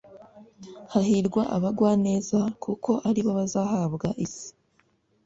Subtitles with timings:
[0.91, 4.47] hahirwa abagwaneza kuko aribo bazahabwa isi